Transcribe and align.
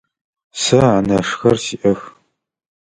Сэ 0.61 0.77
анэшхэр 0.97 1.57
сиӏэх. 1.65 2.01